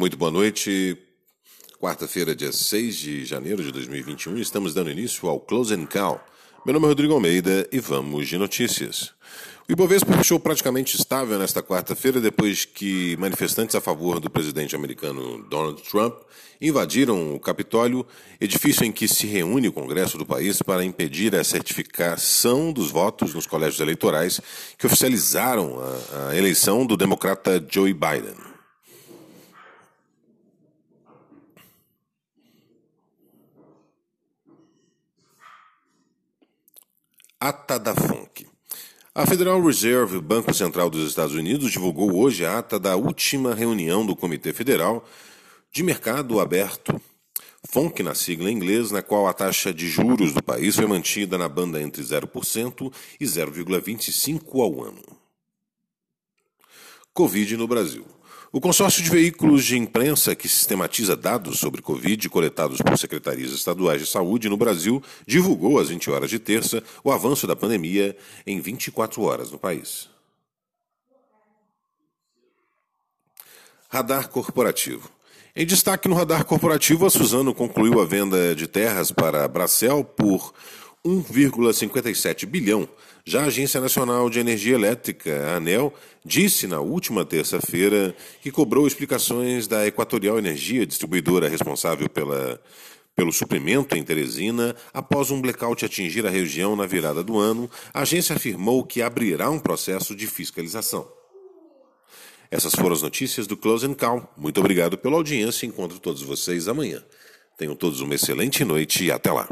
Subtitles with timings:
[0.00, 0.96] Muito boa noite.
[1.78, 6.18] Quarta-feira, dia 6 de janeiro de 2021, estamos dando início ao Close and Call.
[6.64, 9.12] Meu nome é Rodrigo Almeida e vamos de notícias.
[9.68, 15.44] O Ibovespa fechou praticamente estável nesta quarta-feira depois que manifestantes a favor do presidente americano
[15.50, 16.14] Donald Trump
[16.62, 18.06] invadiram o Capitólio,
[18.40, 23.34] edifício em que se reúne o Congresso do país para impedir a certificação dos votos
[23.34, 24.40] nos colégios eleitorais
[24.78, 28.49] que oficializaram a, a eleição do democrata Joe Biden.
[37.42, 38.46] Ata da FONC.
[39.14, 44.04] A Federal Reserve, Banco Central dos Estados Unidos, divulgou hoje a ata da última reunião
[44.04, 45.08] do Comitê Federal
[45.72, 47.00] de Mercado Aberto,
[47.66, 51.38] FONC na sigla em inglês, na qual a taxa de juros do país foi mantida
[51.38, 55.02] na banda entre 0% e 0,25% ao ano.
[57.14, 58.04] Covid no Brasil.
[58.52, 64.00] O consórcio de veículos de imprensa que sistematiza dados sobre Covid coletados por secretarias estaduais
[64.00, 68.60] de saúde no Brasil divulgou às 20 horas de terça o avanço da pandemia em
[68.60, 70.08] 24 horas no país.
[73.88, 75.10] Radar corporativo.
[75.54, 80.54] Em destaque no radar corporativo, a Suzano concluiu a venda de terras para Bracel por
[81.06, 82.88] 1,57 bilhão.
[83.24, 89.66] Já a Agência Nacional de Energia Elétrica, ANEL, disse na última terça-feira que cobrou explicações
[89.66, 92.60] da Equatorial Energia, distribuidora responsável pela,
[93.16, 97.70] pelo suprimento em Teresina, após um blackout atingir a região na virada do ano.
[97.94, 101.10] A agência afirmou que abrirá um processo de fiscalização.
[102.50, 104.28] Essas foram as notícias do Close and Call.
[104.36, 107.02] Muito obrigado pela audiência encontro todos vocês amanhã.
[107.56, 109.48] Tenham todos uma excelente noite e até lá.